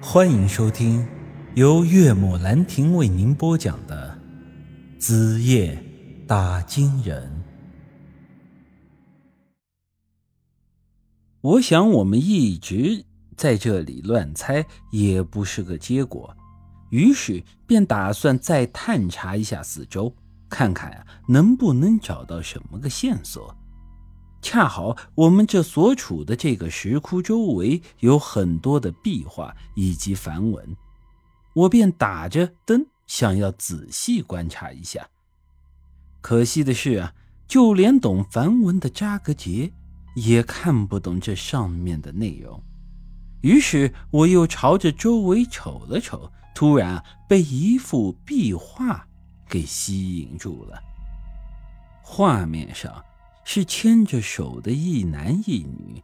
[0.00, 1.06] 欢迎收听
[1.54, 4.18] 由岳母兰亭为您播讲的
[5.00, 5.82] 《子夜
[6.26, 7.26] 打金人》。
[11.40, 13.06] 我想，我们一直
[13.36, 16.36] 在这里乱猜也不是个结果，
[16.90, 20.14] 于是便打算再探查一下四周，
[20.50, 23.56] 看看啊能不能找到什么个线索。
[24.46, 30.76] 恰好我们这所处的这个石窟周围有很多的壁画以及梵文，
[31.52, 35.04] 我便打着灯想要仔细观察一下。
[36.20, 37.12] 可惜的是啊，
[37.48, 39.72] 就连懂梵文的扎格杰
[40.14, 42.62] 也看不懂这上面的内容。
[43.40, 49.04] 于是我又朝着周围瞅了瞅，突然被一幅壁画
[49.48, 50.80] 给吸引住了。
[52.00, 52.94] 画面上。
[53.48, 56.02] 是牵着手的一男一女，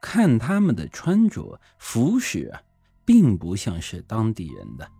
[0.00, 2.62] 看他们的穿着服饰啊，
[3.04, 4.90] 并不像是当地人的。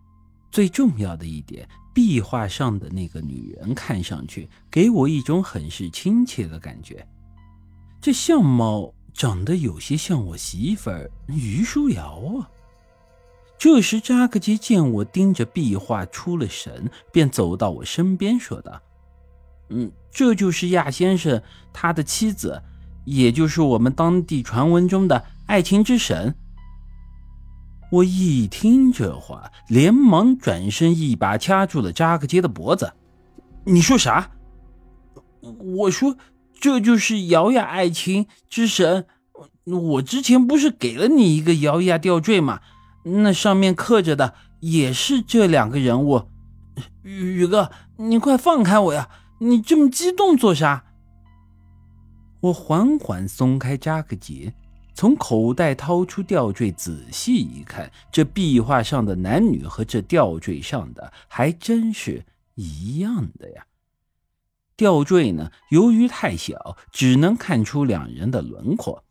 [0.51, 7.05] 最重要的一点，壁画上的那个女人看上去给我一种很是亲切的感觉，
[7.99, 12.51] 这相貌长得有些像我媳妇儿于书瑶啊。
[13.57, 18.79] 这时扎克杰见我盯着壁画出了神，便走到我身边说道。
[19.69, 22.61] 嗯，这就是亚先生他的妻子，
[23.05, 26.35] 也就是我们当地传闻中的爱情之神。
[27.91, 32.93] 我一听这话，连忙转身，一把掐住了扎克街的脖子。
[33.65, 34.31] 你说啥？
[35.41, 36.17] 我说
[36.59, 39.05] 这就是瑶亚，爱情之神。
[39.65, 42.61] 我之前不是给了你一个瑶亚吊坠吗？
[43.03, 46.23] 那上面刻着的也是这两个人物。
[47.03, 49.09] 宇宇哥，你快放开我呀！
[49.39, 50.85] 你这么激动做啥？
[52.39, 54.53] 我缓缓松开扎克杰，
[54.93, 63.65] 从口袋掏出吊坠，仔细一看，这壁画上的男女和这吊坠上的还真是一样的呀。
[64.75, 69.03] 吊坠呢，由于太小，只能看出两人的轮廓，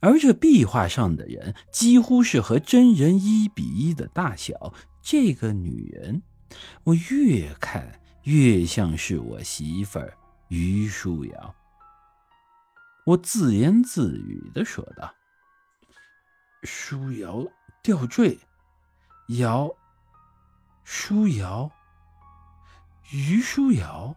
[0.00, 4.72] 而这壁画上的人几乎是和真人一比一的大小。
[5.02, 6.22] 这个女人，
[6.84, 8.00] 我越看。
[8.28, 10.12] 越像是我媳妇儿
[10.48, 11.54] 于书瑶，
[13.06, 15.14] 我自言自语的说道
[16.62, 17.42] ：“书瑶
[17.82, 18.38] 吊坠，
[19.28, 19.70] 瑶，
[20.84, 21.70] 书瑶，
[23.12, 24.14] 于书瑶，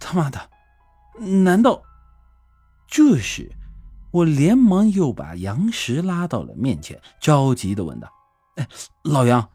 [0.00, 0.50] 他妈的，
[1.44, 1.84] 难道？”
[2.90, 3.48] 这时，
[4.10, 8.12] 我连忙又把杨石拉到了面前，着急的问道
[8.58, 8.66] ：“哎，
[9.04, 9.48] 老杨。”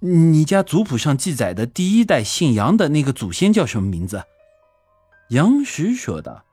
[0.00, 4.24] 你家族谱上记载的第一代姓杨的那个祖先叫什么名字？
[5.30, 6.44] 杨石说道：“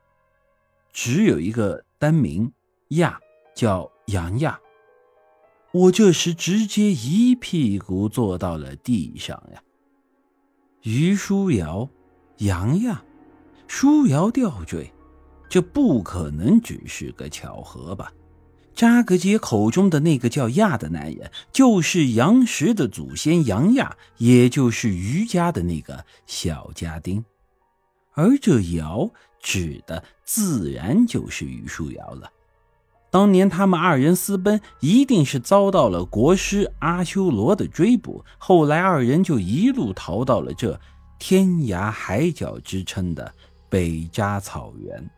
[0.94, 2.51] 只有一个单名
[2.90, 3.19] 亚，
[3.56, 4.59] 叫杨亚。”
[5.72, 9.61] 我这时直接一屁股坐到了地上呀。
[10.84, 11.90] 于书瑶，
[12.38, 13.03] 杨亚，
[13.67, 14.91] 书瑶吊坠，
[15.50, 18.11] 这不可能只是个巧合吧？
[18.79, 27.25] 扎格杰口中的那个叫亚的男人，就是杨石的祖先杨亚，也就是于家的那个小家丁，
[28.13, 32.31] 而这瑶指的自然就是于树瑶了。
[33.12, 40.79] 当年他们二人私奔，一定是遭到了国师阿修罗的追捕，后来二人就一路逃到了这
[41.19, 43.35] 天涯海角之称的
[43.67, 45.09] 北扎草原。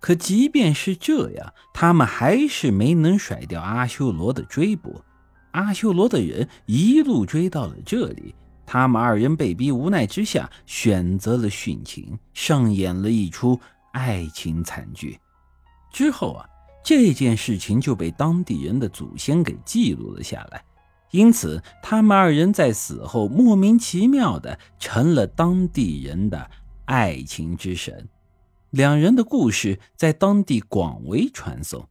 [0.00, 5.00] 可即便是这样，他们还是没能甩掉阿修罗的追捕。
[5.52, 8.34] 阿修罗的人一路追到了这里，
[8.64, 13.60] 他们二人被逼无奈之下，选择了殉情，上演了一出
[13.92, 15.18] 爱情惨剧。
[15.92, 16.46] 之后啊，
[16.82, 20.64] 这件事情就被当地人的祖先给记录了下来，
[21.10, 26.50] 因此他们二人在死后莫名其妙的成了当地人的
[26.84, 28.08] 爱情之神。
[28.70, 31.88] 两人的故事在当地广为传颂。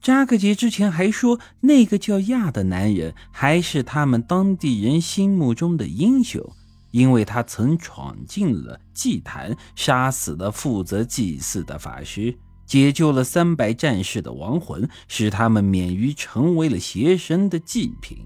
[0.00, 6.42] 扎克杰之前还说，那个叫亚的男人还是他们当地人心目中的英雄，
[6.90, 12.34] 因为他曾闯进了祭坛，杀死了负责祭祀的法师，
[12.64, 18.18] 解救了三百战士的亡魂，使他们免于成为了邪神的祭品。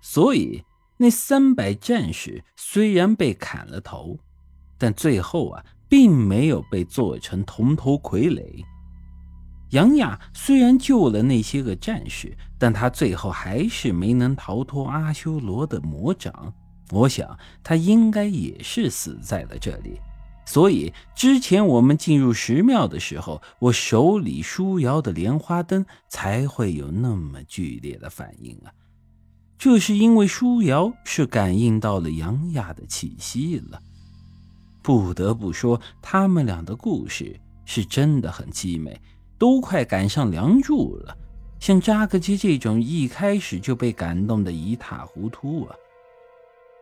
[0.00, 0.62] 所以，
[0.96, 4.18] 那三百战士虽然被砍了头，
[4.76, 5.64] 但最后啊。
[5.90, 8.64] 并没有被做成铜头傀儡。
[9.70, 16.54] 杨亚虽然救了那些个战士，但他最后还是没能逃脱阿修罗的魔掌。
[16.90, 20.00] 我想他应该也是死在了这里。
[20.46, 28.72] 所以之前我们进入石庙的时候，我手里舒瑶的莲花灯才会有那么剧烈的反应啊。
[29.56, 33.80] 这是因为舒瑶是感应到了杨亚的气息了。
[34.82, 39.00] 不得不说，他们俩的故事是真的很凄美，
[39.38, 41.16] 都快赶上梁祝了。
[41.58, 45.76] 像扎克基这种一开始就被感动的一塌糊涂啊。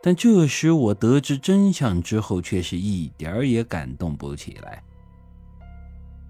[0.01, 4.81] 但这时我得知真相之后，却是一点儿也感动不起来。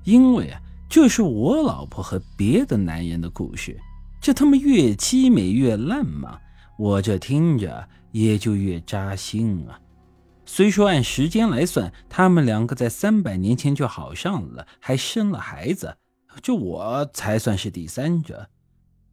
[0.05, 3.79] 因为啊，这是我老婆和别的男人的故事，
[4.23, 6.39] 这他妈越凄美越烂嘛！
[6.79, 9.79] 我这听着也就越扎心啊。
[10.51, 15.99] 虽说按时间来算，他们两个在三百年前就好上了，还生了孩子，
[16.43, 18.49] 这我才算是第三者。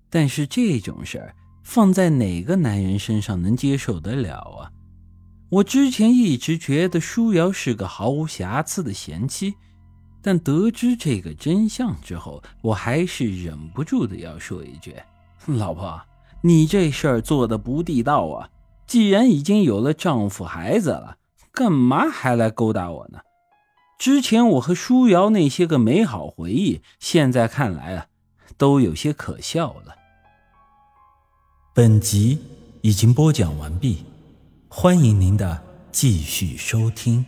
[0.09, 1.35] 但是这种事儿。
[1.65, 4.71] 放在哪个男人身上能接受得了啊？
[5.49, 9.55] 我之前一直觉得舒瑶是个毫无瑕疵的贤妻，
[10.21, 14.95] 但得知这个真相之后，我还是忍不住的要说一句
[15.57, 15.99] ：“老婆，
[16.41, 18.47] 你这事儿做的不地道啊！
[18.85, 21.17] 既然已经有了丈夫孩子了，
[21.55, 23.19] 干嘛还来勾搭我呢？
[23.97, 28.07] 之前我和舒瑶那些个美好回忆，现在看来啊，
[28.57, 29.95] 都有些可笑了。”
[31.73, 32.39] 本集
[32.81, 34.05] 已经播讲完毕，
[34.67, 37.25] 欢迎您的继续收听。